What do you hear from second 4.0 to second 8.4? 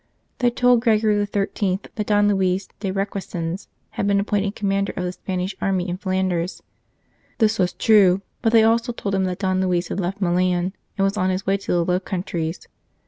been appointed Commander of the Spanish Army in Flanders. This was true,